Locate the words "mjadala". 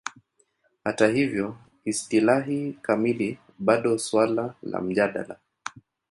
4.81-5.35